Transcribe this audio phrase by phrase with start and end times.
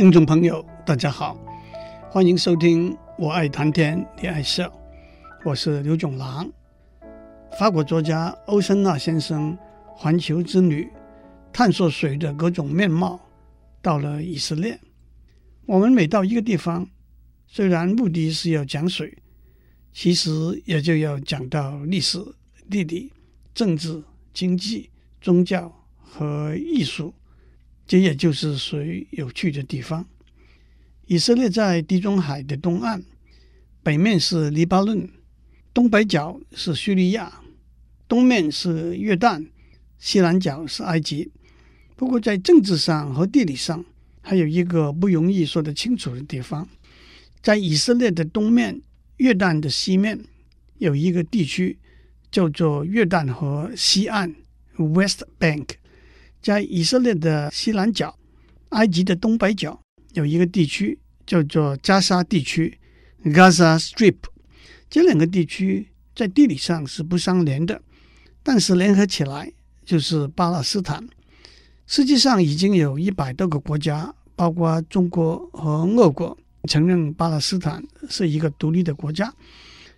[0.00, 1.36] 听众朋友，大家好，
[2.10, 4.66] 欢迎收听《我爱谈天，你爱笑》，
[5.44, 6.50] 我是刘炯郎。
[7.58, 10.88] 法国作家欧森纳先生环球之旅，
[11.52, 13.20] 探索水的各种面貌，
[13.82, 14.80] 到了以色列。
[15.66, 16.88] 我们每到一个地方，
[17.46, 19.18] 虽然目的是要讲水，
[19.92, 20.30] 其实
[20.64, 22.18] 也就要讲到历史、
[22.70, 23.12] 地理、
[23.52, 24.88] 政治、经济、
[25.20, 27.12] 宗教和艺术。
[27.90, 30.06] 这也就是水有趣的地方。
[31.06, 33.02] 以色列在地中海的东岸，
[33.82, 35.08] 北面是黎巴嫩，
[35.74, 37.42] 东北角是叙利亚，
[38.06, 39.44] 东面是约旦，
[39.98, 41.32] 西南角是埃及。
[41.96, 43.84] 不过在政治上和地理上，
[44.20, 46.68] 还有一个不容易说得清楚的地方：
[47.42, 48.80] 在以色列的东面，
[49.16, 50.20] 约旦的西面，
[50.78, 51.76] 有一个地区
[52.30, 54.32] 叫做约旦河西岸
[54.76, 55.70] （West Bank）。
[56.42, 58.16] 在以色列的西南角，
[58.70, 59.78] 埃及的东北角，
[60.14, 62.78] 有一个地区叫做加沙地区
[63.24, 64.16] （Gaza Strip）。
[64.88, 67.80] 这两个地区在地理上是不相连的，
[68.42, 69.52] 但是联合起来
[69.84, 71.06] 就是巴勒斯坦。
[71.86, 76.36] 实际上已经有一百多个国家，包括中国和俄国，
[76.68, 79.32] 承认巴勒斯坦是一个独立的国家，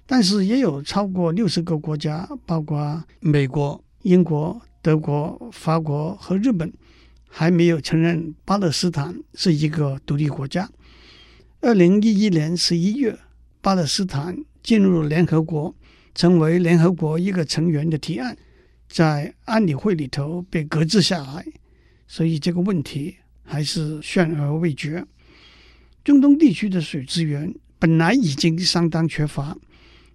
[0.07, 4.61] 但是也有超过六十个国家，包括美国、英国。
[4.83, 6.73] 德国、法国和日本
[7.29, 10.69] 还没有承认巴勒斯坦是一个独立国家。
[11.61, 13.17] 二零一一年十一月，
[13.61, 15.73] 巴勒斯坦进入联合国，
[16.17, 18.37] 成为联合国一个成员的提案，
[18.89, 21.47] 在安理会里头被搁置下来，
[22.09, 25.07] 所以这个问题还是悬而未决。
[26.03, 29.57] 中东地区的水资源本来已经相当缺乏，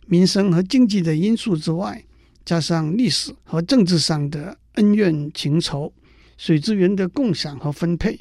[0.07, 2.03] 民生和经济的因素之外。
[2.47, 5.91] 加上历史和政治上的恩怨情仇，
[6.37, 8.17] 水资源的共享和分配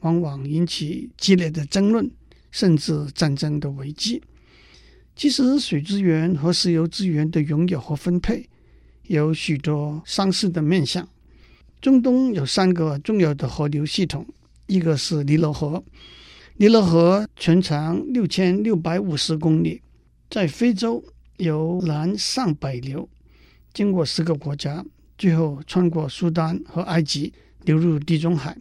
[0.00, 2.10] 往往引起激烈的争论，
[2.50, 4.20] 甚至战争的危机。
[5.14, 8.48] 其实，水资源和石油资源的拥有和分配
[9.04, 11.08] 有许多相似的面向。
[11.80, 14.26] 中东有三个重要的河流系统，
[14.66, 15.84] 一个是尼罗河，
[16.56, 19.80] 尼罗河全长六千六百五十公里，
[20.28, 21.04] 在非洲
[21.36, 23.08] 由南上北流。
[23.78, 24.84] 经过十个国家，
[25.16, 28.58] 最后穿过苏丹和埃及，流入地中海。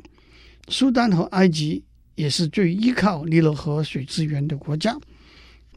[0.68, 1.84] 苏丹和埃及
[2.14, 4.96] 也是最依靠尼罗河水资源的国家。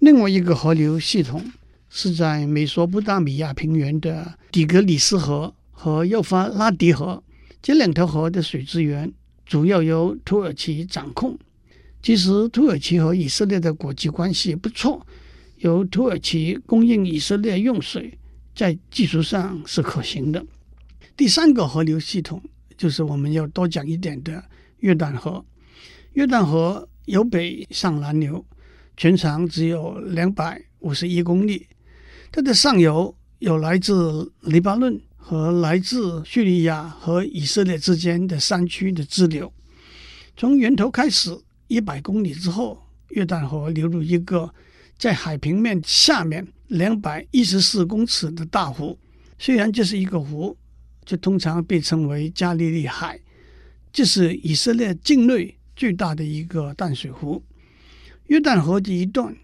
[0.01, 1.43] 另外一个河流系统
[1.89, 7.25] 是在美索不达米亚平原的底格里斯河和幼发拉底河，
[7.63, 9.11] 这两条河的水资源
[9.47, 11.39] 主要由土耳其掌控。
[12.03, 15.07] 其实，土耳其和以色列的国际关系不错，
[15.61, 18.19] 由土耳其供应以色列用水。
[18.55, 20.45] 在技术上是可行的。
[21.17, 22.43] 第三个河流系统
[22.77, 24.43] 就是我们要多讲一点的
[24.79, 25.45] 约旦河。
[26.15, 28.45] 约旦河由北向南流，
[28.97, 31.67] 全长只有两百五十一公里。
[32.33, 39.53] 它的上游有来自黎巴嫩和来自叙利亚和以色列之间的山区的支流。
[40.37, 44.53] 从源头开始一百公里之后，约旦河流入一个
[45.01, 46.47] 在海平面下面。
[46.69, 48.97] 两百一十四公尺的大湖，
[49.37, 50.57] 虽然这是一个湖，
[51.05, 53.19] 就通常被称为加利利海。
[53.93, 57.43] 这是以色列境内最大的一个淡水湖。
[58.29, 59.35] 约旦河这一段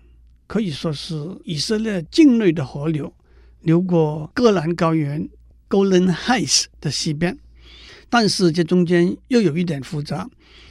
[0.46, 3.12] 可以说是以色列境内的河流，
[3.62, 5.28] 流过戈兰高原
[5.68, 7.36] （Golan Heights） 的西边。
[8.08, 10.30] 但是这中间又有一点复杂，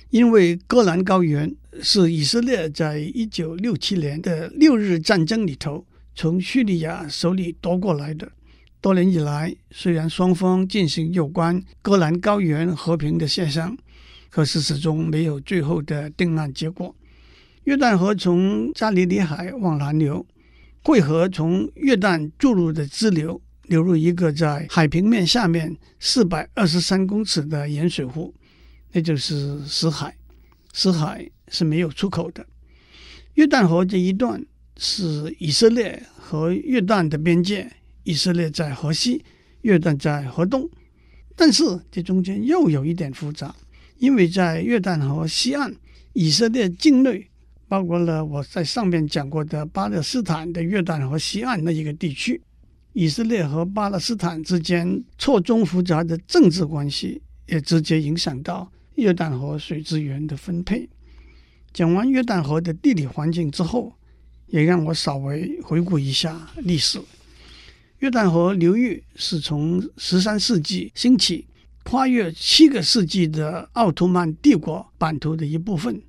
[0.10, 5.86] 因为戈兰高原是以色列在一九六七年的六日战争里头。
[6.18, 8.32] 从叙利亚手里夺过来的。
[8.80, 13.76] 多年以来，虽然双方进行有关戈兰高原和平的协商，
[14.30, 16.96] 可是始终没有最后的定案结果。
[17.66, 20.26] 约旦河从加利利海往南流，
[20.84, 28.34] 汇合从约旦注入的支流，流入一个在海平面下面四百二十三公尺的盐水湖，
[28.94, 30.16] 那就是死海。
[30.72, 32.46] 死海是没有出口的。
[33.36, 34.46] 约旦河这一段。
[34.78, 37.72] 是以色列和约旦的边界，
[38.04, 39.24] 以色列在河西，
[39.62, 40.70] 约旦在河东。
[41.34, 43.56] 但是这中间又有一点复杂，
[44.00, 45.74] 因为在约旦河西岸，
[46.12, 47.26] 以色列境内
[47.70, 52.42] 包括了我在上面讲过的巴勒斯坦的约旦河西岸那一个地区。
[52.92, 60.90] 以色列和巴勒斯坦之间错综复杂的政治关系，也直接影响到约旦河水资源的分配。
[61.76, 63.94] 讲完约旦河的地理环境之后，
[64.48, 67.02] 也让我稍微回顾一下历史。
[68.00, 71.46] 约旦河流域是从十三世纪兴起，
[71.84, 76.02] 跨越七个世纪的奥图曼帝国版图的一部分，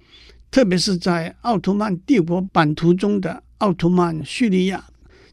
[0.52, 4.86] 特别是在奥图曼帝国版图中的奥图曼叙利亚，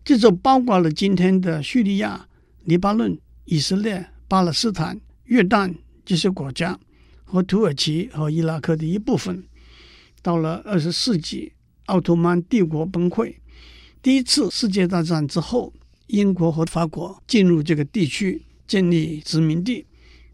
[0.03, 2.27] 这就包括了今天的叙利亚、
[2.63, 3.15] 黎巴嫩、
[3.45, 5.71] 以色列、巴勒斯坦、约旦
[6.03, 6.79] 这些国家
[7.23, 9.43] 和土耳其和伊拉克的一部分。
[10.23, 11.51] 到了二十世纪，
[11.87, 13.35] 奥图曼帝国崩溃，
[14.01, 15.73] 第一次世界大战之后，
[16.07, 19.85] 英国和法国进入这个地区建立殖民地。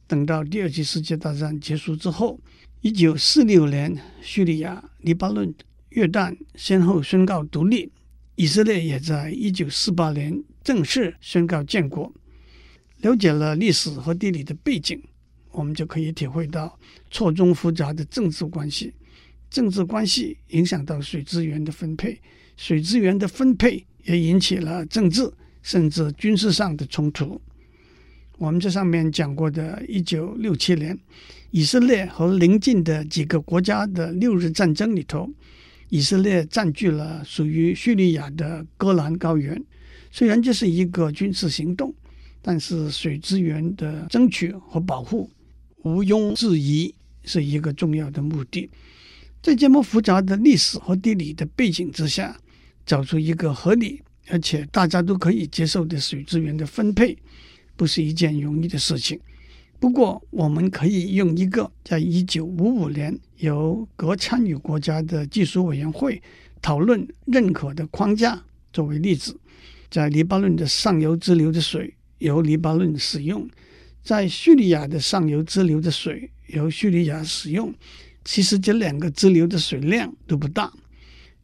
[0.06, 2.40] 等到第二次世界大战结束之后，
[2.82, 5.52] 一九四六年，叙利亚、黎巴嫩、
[5.90, 7.92] 约旦先后宣告独立，
[8.36, 12.14] 以色列也在一九四八年正式宣告建国。
[12.98, 15.02] 了解了历史和地理的背景，
[15.50, 16.78] 我们就可以体会到
[17.10, 18.94] 错综复杂的政治关系。
[19.50, 22.20] 政治关系影响到水资源的分配，
[22.56, 25.32] 水资源的分配也引起了政治
[25.62, 27.40] 甚至军事上的冲突。
[28.38, 30.98] 我们这上面讲过的1967年，
[31.52, 35.30] 以色列和邻近的几个国家的六日战争里头，
[35.90, 39.62] 以色列占据了属于叙利亚的戈兰高原。
[40.12, 41.94] 虽然这是一个军事行动，
[42.42, 45.30] 但是水资源的争取和保护
[45.84, 46.94] 毋庸置疑
[47.24, 48.70] 是一个重要的目的。
[49.42, 52.38] 在这么复杂的历史和地理的背景之下，
[52.86, 57.18] 找出一个合理而且大家都可以接受的水资源的分配，
[57.76, 59.20] 不是一件容易的事情。
[59.80, 66.22] 不过，我们可以用一个在一九五五年由各参与国家的技术委员会
[66.62, 68.44] 讨论认可的框架
[68.74, 69.40] 作为例子。
[69.90, 73.50] 在黎巴嫩的上游支流的水由黎巴嫩使用，
[74.04, 77.74] 在叙利亚的上游支流的水由叙利亚使用。
[78.32, 80.72] 其实这两个支流的水量都不大。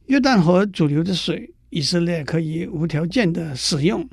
[0.06, 4.04] 约旦河主流的水，以色列可以无条件的使用；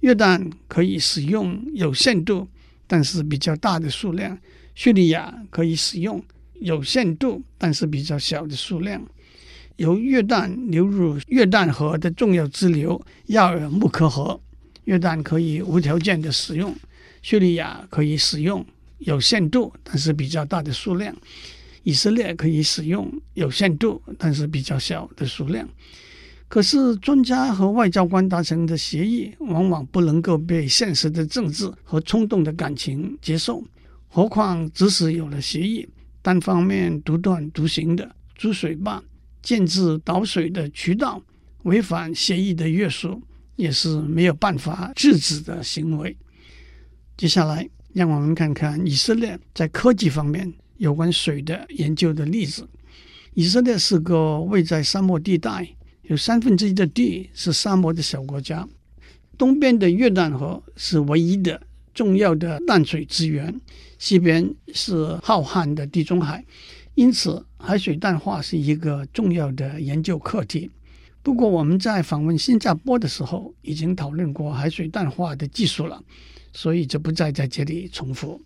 [0.00, 2.46] 约旦可以使用有限度，
[2.86, 4.36] 但是比较大的数量；
[4.74, 6.22] 叙利亚可以使用
[6.60, 9.02] 有限度，但是比较小的数量。
[9.76, 14.38] 由约旦流入约旦河的重要支流亚尔木克河，
[14.84, 16.74] 约旦可以无条件的使用；
[17.22, 18.66] 叙利亚可以使用
[18.98, 21.16] 有限度，但是比较大的数量。
[21.88, 25.66] 以色列可以使用有限度，但是比较小的数量。
[26.46, 33.64] 可是专家和外交官达成的协议，往往不能够被现实的政治和冲动的感情接受。
[34.06, 35.88] 何况即使有了协议，
[36.20, 39.02] 单方面独断独行的筑水坝、
[39.40, 41.22] 建制导水的渠道，
[41.62, 43.22] 违反协议的约束，
[43.56, 46.14] 也是没有办法制止的行为。
[47.16, 50.52] 接下来，让我们看看以色列在科技方面。
[50.78, 52.66] 有关水的研究的例子，
[53.34, 55.68] 以色列是个位在沙漠地带，
[56.02, 58.66] 有三分之一的地是沙漠的小国家。
[59.36, 61.60] 东边的约旦河是唯一的
[61.92, 63.60] 重要的淡水资源，
[63.98, 66.44] 西边是浩瀚的地中海，
[66.94, 70.70] 因此海水淡化是一个重要的研究课题。
[71.22, 76.02] 不过我们在访问新加坡的时候已经讨论过海水淡化的技术了，
[76.52, 78.40] 所以就不再在这里重复。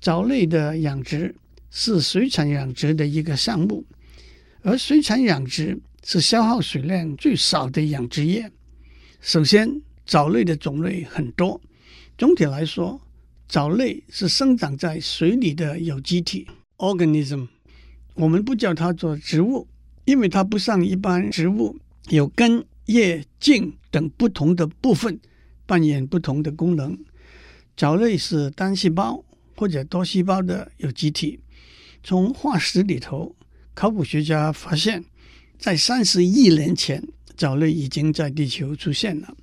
[0.00, 1.34] 藻类的养殖。
[1.70, 3.84] 是水产养殖的一个项目，
[4.62, 8.50] 而水产养殖是消耗水量最少的养殖业。
[9.20, 11.60] 首先，藻类的种类很多。
[12.16, 13.00] 总体来说，
[13.48, 16.46] 藻类是生长在水里的有机体
[16.78, 17.48] （organism）。
[18.14, 19.68] 我们不叫它做植物，
[20.04, 21.76] 因为它不像一般植物
[22.08, 25.20] 有根、叶、茎等不同的部分，
[25.66, 26.96] 扮演不同的功能。
[27.76, 29.22] 藻类是单细胞
[29.54, 31.40] 或者多细胞的有机体。
[32.06, 33.34] 从化石里头，
[33.74, 35.04] 考古学家发现，
[35.58, 37.02] 在三十亿年前，
[37.36, 39.36] 藻类已经在地球出现了。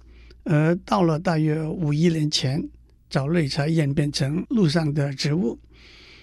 [0.46, 2.70] 而到了大约五亿年前，
[3.10, 5.60] 藻类才演变成陆上的植物。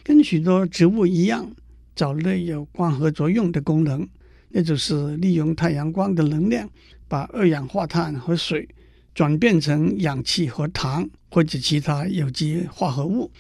[0.03, 1.55] 跟许多植物一样，
[1.95, 4.09] 藻类有光合作用的功能，
[4.49, 6.67] 那就是利用太阳光的能量，
[7.07, 8.67] 把二氧化碳和水
[9.15, 13.31] 转变成氧气和糖或者其他有机化合物。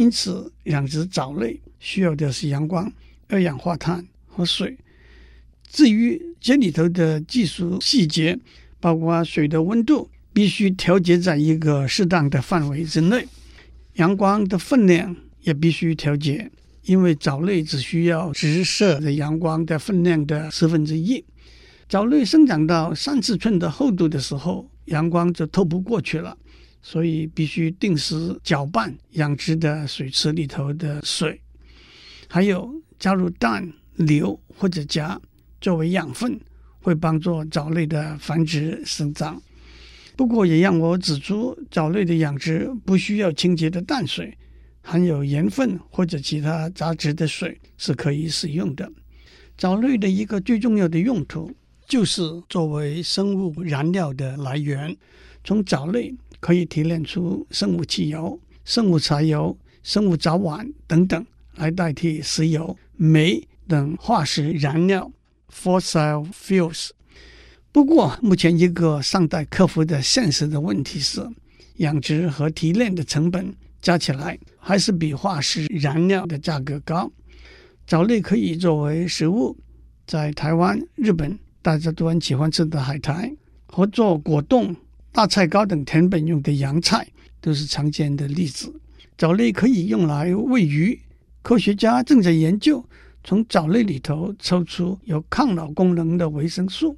[0.00, 1.60] 因此，养殖藻类。
[1.78, 2.90] 需要的是阳光、
[3.28, 4.78] 二氧化碳和水。
[5.68, 8.38] 至于这里头的技术细节，
[8.80, 13.26] 包括水的温度必须调节在一个适当的范围之内，
[13.94, 16.50] 阳光的分量也必须调节，
[16.84, 21.22] 因为藻类只需要直射的阳光的分量的十分之一。
[21.88, 26.36] 藻类生长到三四寸的厚度的时候，阳光就透不过去了，
[26.82, 31.40] 所以必须定时搅拌养殖的水池里头的水。
[32.28, 35.20] 还有加入氮、硫或者钾
[35.60, 36.40] 作为养分，
[36.80, 39.42] 会帮助藻类的繁殖生长。
[40.16, 44.36] 不过，也让我指出，藻类的养殖不需要清洁的淡水，
[44.82, 48.90] 含有盐分或者其他杂质的水是可以使用的。
[49.56, 51.50] 藻类的一个最重要的用途
[51.86, 54.96] 就是作为生物燃料的来源。
[55.42, 61.24] 从藻类可以提炼出生物汽油、生物柴油、生物早晚等等，
[61.56, 65.12] 来代替石油、煤等化石燃料
[65.52, 66.90] （fossil fuels）。
[67.72, 71.24] 不过，目前一个尚待克服的现实的问题是，
[71.76, 77.12] 养殖和提炼的成本加起来还是比化石燃料的价格高。
[77.86, 79.56] 藻类可以作为食物，
[80.06, 83.32] 在台湾、日本，大家都很喜欢吃的海苔，
[83.66, 84.74] 和做果冻、
[85.12, 87.06] 大菜糕等甜本用的洋菜，
[87.40, 88.72] 都是常见的例子。
[89.18, 90.98] 藻类可以用来喂鱼，
[91.42, 92.84] 科学家正在研究
[93.22, 96.96] 从藻类里头抽出有抗老功能的维生素。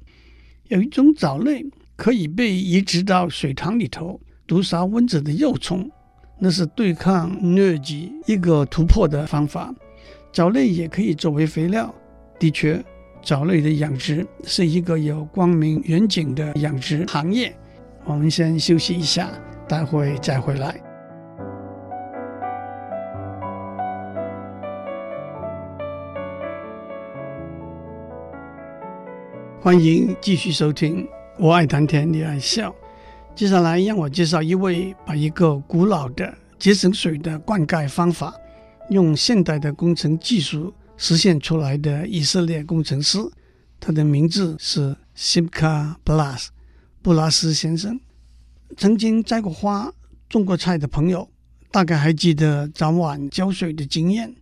[0.69, 1.65] 有一种藻类
[1.95, 5.89] 可以被移植到水塘里头毒杀蚊子的幼虫，
[6.39, 9.73] 那是对抗疟疾一个突破的方法。
[10.31, 11.93] 藻类也可以作为肥料。
[12.39, 12.83] 的确，
[13.21, 17.55] 藻类的养殖是一个有光明远景的养殖行业。
[18.05, 19.29] 我们先休息一下，
[19.67, 20.75] 待会再回来。
[29.61, 31.05] 欢迎继续收听
[31.39, 32.69] 《我爱谈天，你爱笑》。
[33.33, 38.33] 接下来，让我介绍一位把一个古老的节省水的灌溉方法。
[38.89, 43.17] 用现代的工程技术实现出来的以色列工程师，
[43.79, 46.47] 他的名字是 Simka Blas
[47.03, 47.99] 布拉斯先生。
[48.77, 49.93] 曾经栽过花、
[50.29, 51.29] 种过菜的朋友，
[51.69, 54.33] 大概还记得早晚浇水的经验。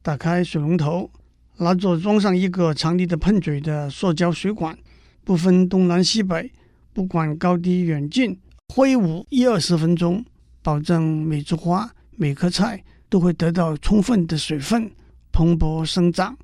[0.00, 1.10] 打开水龙头，
[1.56, 4.78] 拿着装上一个长力的喷嘴的塑胶水管，
[5.24, 6.52] 不分东南西北，
[6.94, 10.24] 不管高低远近，挥舞一二十分钟，
[10.62, 12.82] 保证每株花、每棵菜。
[13.08, 14.90] 都会得到充分的水分，
[15.30, 16.36] 蓬勃生长。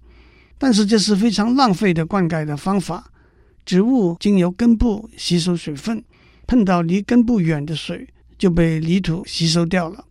[0.58, 3.11] 但是这是非常浪费的灌溉的方法。
[3.64, 6.02] 植物经由根部吸收水分，
[6.46, 10.04] 碰到离根部远的水就被泥土吸收掉了，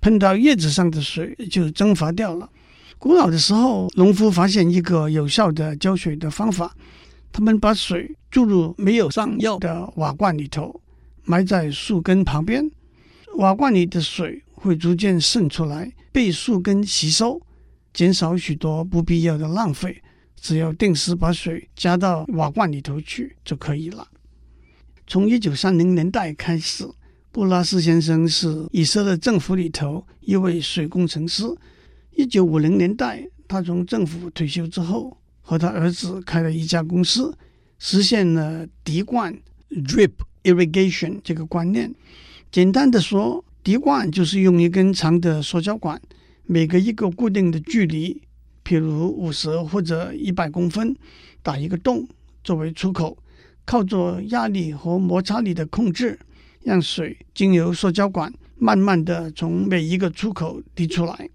[0.00, 2.48] 碰到叶子上的水就蒸发掉了。
[2.98, 6.74] 古老的时候，农夫发现一个有效的浇水的方法，
[7.32, 10.80] 他们把水注入没有上药的瓦罐里头，
[11.24, 12.70] 埋在树根旁边，
[13.36, 14.42] 瓦罐里的水。
[14.62, 17.42] 会逐渐渗出来，被树根吸收，
[17.92, 20.00] 减少许多不必要的浪费。
[20.42, 24.08] 只要定时把水加到瓦罐里头去就可以了。
[25.06, 26.84] 从一九三零年代开始，
[27.30, 31.44] 布拉斯先生是以色列政府里头一位水工程师。
[32.16, 37.32] 一九五零年代，他从政府退休之后，和他儿子开了一家公司，
[37.78, 39.32] 实现了滴灌
[39.70, 40.10] （drip
[40.42, 41.94] irrigation） 这个观念。
[42.50, 46.02] 简单的说，滴灌就是用一根长的塑胶管，
[46.46, 48.20] 每隔一个固定的距离，
[48.64, 50.96] 譬如五十或者一百公分，
[51.42, 52.06] 打一个洞
[52.44, 53.16] 作为出口，
[53.64, 56.18] 靠着压力和摩擦力的控制，
[56.62, 61.28] 让水经由塑胶管慢慢地从每一个出口滴出来。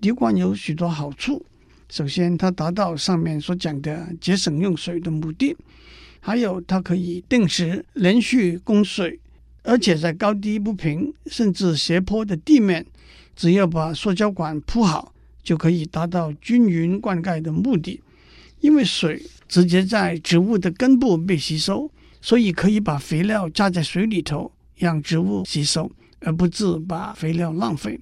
[0.00, 1.44] 滴灌有许多好处，
[1.88, 5.56] 首先它达到上面所讲的节省用水的目的，
[6.20, 9.20] 还有它可以定时连续供水。
[9.64, 12.84] 而且在高低不平甚至斜坡的地面，
[13.36, 15.11] 只要把塑胶管铺好，
[15.42, 18.00] 就可以达到均匀灌溉的目的。
[18.60, 27.98] 因为水直接在植物的根部被吸收，所以可以把肥料加在水里头，让植物吸收，而不致把肥料浪费。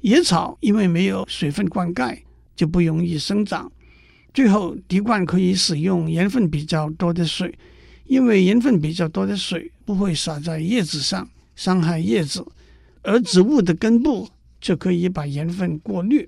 [0.00, 2.18] 野草因为没有水分灌溉，
[2.56, 3.70] 就不容易生长。
[4.34, 7.54] 最后，滴灌可以使用盐分比较多的水。
[8.04, 12.44] 因为盐分比较多的水不会洒在叶子上，伤害叶子，
[13.02, 14.28] 而植物的根部
[14.60, 16.26] 就可以把盐分过滤。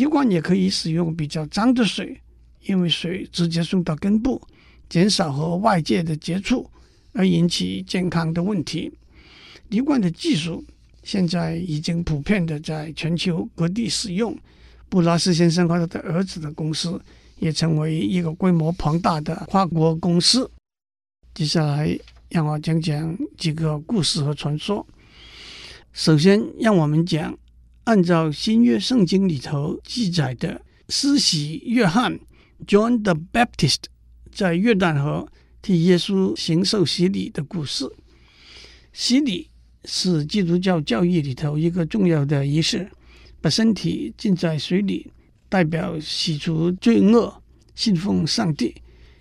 [0.00, 2.18] 滴灌也可以使用比较脏的水，
[2.62, 4.40] 因为水直接送到根部，
[4.88, 6.70] 减少和外界的接触，
[7.12, 8.90] 而引起健康的问题。
[9.68, 10.64] 滴灌的技术
[11.02, 14.34] 现在已经普遍的在全球各地使用。
[14.88, 16.98] 布拉斯先生和他的儿子的公司
[17.38, 20.50] 也成为一个规模庞大的跨国公司。
[21.34, 21.94] 接下来，
[22.30, 24.86] 让我讲讲几个故事和传说。
[25.92, 27.38] 首先，让我们讲
[27.90, 32.20] 按照新约圣经里头记载的施洗约翰
[32.64, 33.78] （John the Baptist）
[34.30, 35.26] 在约旦河
[35.60, 37.90] 替耶稣行受洗礼的故事。
[38.92, 39.48] 洗礼
[39.84, 42.88] 是基督教教义里头一个重要的仪式，
[43.40, 45.10] 把身体浸在水里，
[45.48, 47.42] 代表洗除罪恶，
[47.74, 48.72] 信奉上帝。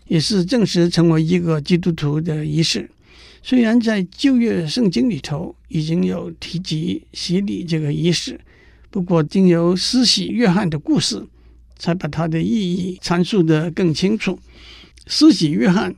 [0.05, 2.88] 也是正式成为一个基督徒的仪式。
[3.41, 8.39] 虽然在旧约圣经里头已经有提及洗礼这个仪式，
[8.89, 11.27] 不过经由施洗约翰的故事，
[11.77, 14.39] 才把它的意义阐述得更清楚。
[15.05, 15.96] 施洗约翰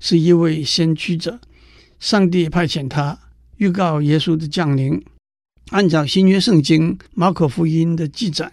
[0.00, 1.40] 是一位先驱者，
[1.98, 3.18] 上帝派遣他
[3.56, 5.02] 预告耶稣的降临。
[5.70, 8.52] 按照新约圣经马可福音的记载，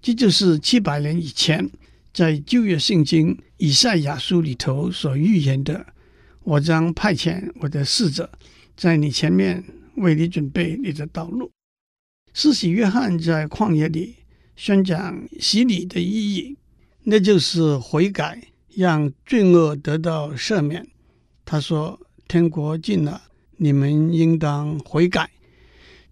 [0.00, 1.68] 这就是七百年以前
[2.14, 5.84] 在旧约圣经以赛亚书里头所预言的
[6.44, 8.30] ：“我将派遣我的使者
[8.76, 9.64] 在你前面，
[9.96, 11.50] 为你准备你的道路。”
[12.38, 14.14] 施洗约翰在旷野里
[14.56, 16.54] 宣讲洗礼的意义，
[17.04, 18.38] 那就是悔改，
[18.74, 20.86] 让罪恶得到赦免。
[21.46, 23.22] 他说：“天国近了，
[23.56, 25.30] 你们应当悔改。”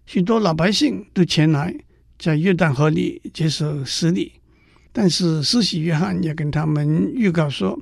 [0.07, 1.75] 许多老百姓都前来
[2.17, 4.31] 在约旦河里接受洗礼，
[4.91, 7.79] 但是施洗约翰也跟他们预告说：“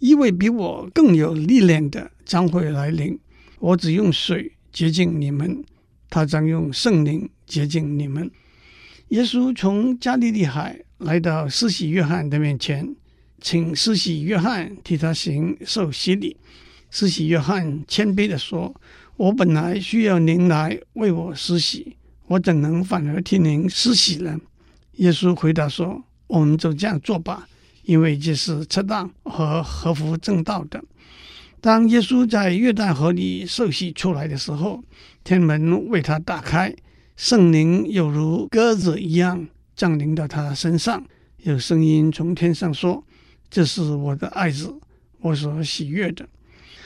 [0.00, 3.16] 一位比我更有力量的将会来临，
[3.60, 5.64] 我只用水洁净你们，
[6.10, 8.30] 他将用圣灵洁净你们。”
[9.08, 12.94] 耶稣从加利利海来到施洗约翰的面前，
[13.40, 16.36] 请施洗约翰替他行受洗礼。
[16.90, 18.74] 施洗约翰谦卑地说。
[19.16, 21.96] 我本来需要您来为我施洗，
[22.26, 24.36] 我怎能反而替您施洗呢？
[24.96, 27.48] 耶稣回答说：“我们就这样做吧，
[27.84, 30.82] 因为这是恰当和合乎正道的。”
[31.64, 34.84] 当耶稣在约旦河里受洗出来的时候，
[35.24, 36.76] 天门为他打开，
[37.16, 41.02] 圣灵犹如鸽子一样降临到他身上，
[41.38, 43.02] 有声音从天上说
[43.48, 44.74] ：“这是我的爱子，
[45.22, 46.28] 我所喜悦的。”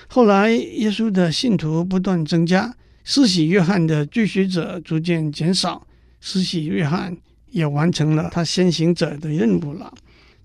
[0.07, 5.85] 后来，耶稣的信徒不断增加，施洗约翰的追随者逐渐减少。
[6.21, 7.17] 施洗约翰
[7.51, 9.93] 也完成了他先行者的任务了。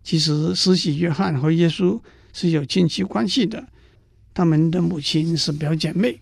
[0.03, 2.01] 其实，施洗约翰和耶稣
[2.33, 3.67] 是有亲戚关系的，
[4.33, 6.19] 他们的母亲是表姐妹。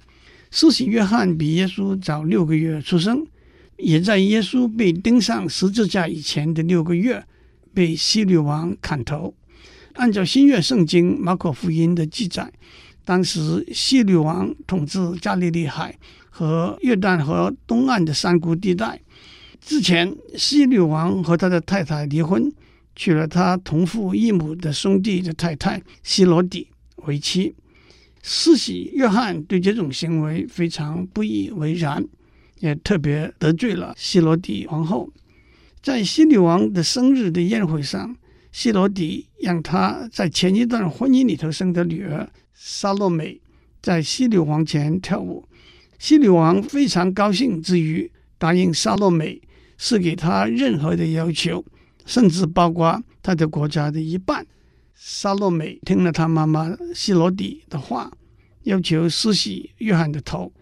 [0.50, 3.25] 施洗约翰比耶稣早六个月出生，
[3.77, 7.24] 也在耶稣被钉上十字架以前的六个月
[7.74, 9.34] 被希律王砍头。
[9.94, 12.52] 按照新约圣经马可福音的记载。
[13.04, 15.97] 当时希律王统治加利利海
[16.30, 19.02] 和约旦河东岸的山谷地带。
[19.60, 22.52] 之前，希律王和他的太太离婚，
[22.95, 26.67] 娶了他同父异母的兄弟的太太希罗底
[27.08, 27.54] 为妻。
[28.23, 32.05] 四喜约翰对这种行为非常不以为然，
[32.60, 35.12] 也特别得罪了希罗底皇后。
[35.81, 38.15] 在希律王的生日的宴会上，
[38.51, 42.29] 希罗底让他在前一段婚姻里头生的女儿。
[42.53, 43.41] 撒洛美
[43.81, 45.43] 在西女王前跳舞，
[45.97, 49.41] 西女王非常高兴之余，答应撒洛美
[49.79, 51.65] 赐给他任何的要求，
[52.05, 54.45] 甚至包括他的国家的一半。
[55.04, 58.12] 撒洛美听了他妈妈希罗底的话，
[58.66, 60.54] 要求施洗约翰的头。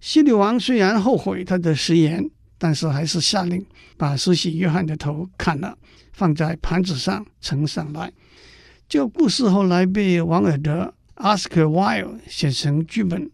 [0.00, 2.28] 希律王虽然后悔他的食言，
[2.58, 3.64] 但是还是下令
[3.96, 5.78] 把施洗约翰的头砍了，
[6.12, 8.12] 放在盘子上呈上来。
[8.88, 10.92] 这个故事后来被王尔德。
[11.14, 13.30] Oscar Wilde 写成剧本，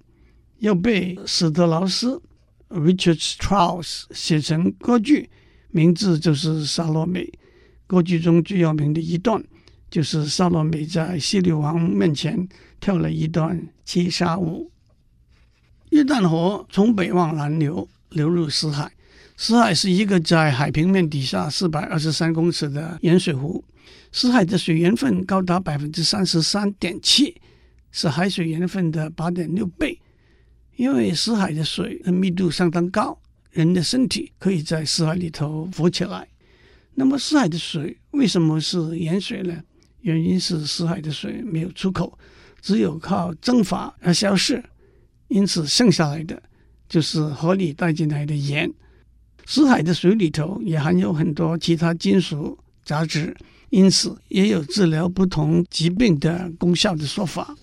[0.59, 2.20] 又被史特劳斯
[2.68, 5.31] Richard Strauss 写成歌剧，
[5.70, 7.25] 名字就是《撒罗美》。
[7.87, 9.42] 歌剧中最有名的一段，
[9.90, 12.48] 就是撒罗美在希律王面前
[12.79, 14.70] 跳了一段七杀舞。
[15.90, 18.92] 约旦河从北往南流，流入死海。
[19.37, 23.64] 死海是一个在海平面底下四百二十三公尺的盐水湖，
[24.12, 27.40] 死海的水盐分高达百分之三十三点七。
[27.92, 30.00] 是海水盐分的八点六倍，
[30.76, 33.18] 因为死海的水的密度相当高，
[33.50, 36.29] 人的身体可以在死海里头浮起来。
[36.94, 39.61] 那么死海的水为什么是盐水呢？
[40.02, 42.18] 原因是死海的水没有出口，
[42.60, 44.62] 只有靠蒸发而消失，
[45.28, 46.42] 因此剩下来的
[46.88, 48.70] 就是河里带进来的盐。
[49.46, 53.36] 死海的水里头也含有很多其他金属杂质，
[53.70, 57.56] 因此也有治疗不同疾病的功效的说法。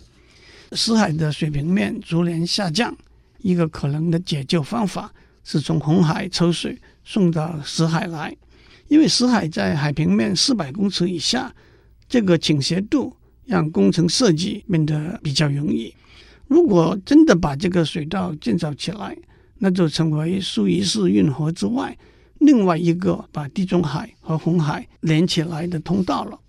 [0.73, 2.95] 死海的水平面逐年下降，
[3.39, 8.35] 一个可能的解救方法是从红海抽水送到死海来，
[8.89, 11.55] 因为死海在海平面四百公尺以下，
[12.07, 13.15] 这个倾斜度
[13.45, 15.93] 让工程设计变得比较容易。
[16.47, 19.17] 如果真的把这个水道建造起来，
[19.57, 21.97] 那就成为苏伊士运河之外
[22.39, 26.39] 另外一个把地中海和红海连起来的通道了。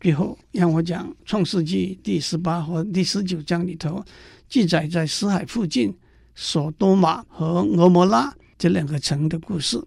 [0.00, 4.04] 最后，让我讲《创世纪》第十八和第十九章里头
[4.48, 5.92] 记载在死海附近
[6.36, 9.82] 索多玛和蛾摩拉这两个城的故事。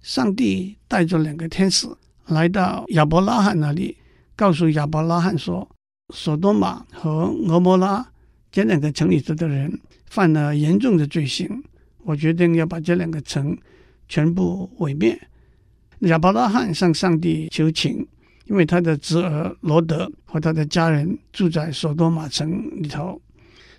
[0.00, 1.86] 上帝带着两个天使
[2.28, 3.94] 来到亚伯拉罕那里，
[4.38, 5.68] 告诉亚伯拉罕说
[6.14, 8.08] ：“索多玛和蛾摩拉
[8.50, 11.62] 这两个城里头的人犯了严重的罪行，
[12.04, 13.58] 我决定要把这两个城
[14.08, 15.20] 全部毁灭。”
[16.06, 18.06] 亚伯拉罕向上帝求情。
[18.50, 23.20] 因为他的侄儿罗德和他的家人住在索多玛城里头。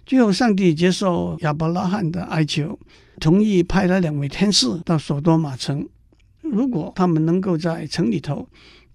[0.06, 2.78] 最后，上帝接受亚伯拉罕的哀求，
[3.20, 5.90] 同意派了两位天使到索多玛城。
[6.44, 8.48] 如果他们能够在城里头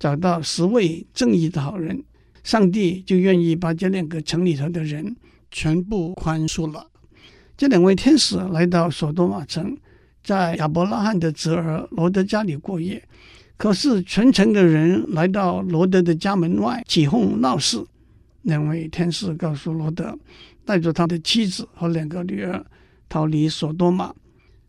[0.04, 2.04] 找到十位正义的好人，
[2.42, 5.16] 上帝就愿意把这两个城里头的人
[5.50, 6.86] 全部宽恕了。
[7.56, 9.74] 这两位天使来到索多玛城，
[10.22, 13.02] 在亚伯拉罕的侄儿罗德家里过夜。
[13.56, 17.82] 可是全城的人来到罗德的家门外起哄闹事。
[18.42, 20.18] 两位天使告诉罗德，
[20.66, 22.62] 带着他的妻子和两个女儿
[23.08, 24.12] 逃离索多玛。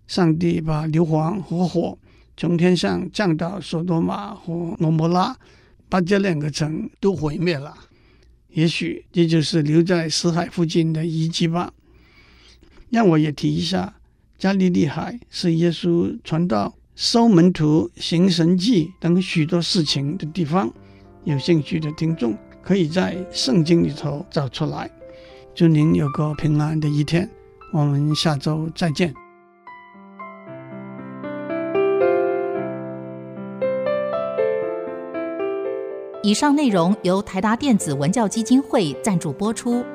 [0.08, 2.00] 上帝把硫磺和火
[2.38, 5.36] 从天上降到索多玛和罗摩拉，
[5.88, 7.74] 把这两个城都毁灭了。
[8.50, 11.74] 也许这就是留在死海附近的遗迹吧。
[12.89, 13.95] 让我也提一下，
[14.38, 20.71] 加利利海是耶稣传道、收门徒、行神迹等许多事情的地方。
[21.24, 24.89] 有兴趣的听众可以在圣经里头找出来。
[25.54, 27.30] 祝您有个平安的一天，
[27.74, 29.24] 我们下周再见。
[36.25, 39.85] 以上内容由台达电子文教基金会赞助播出。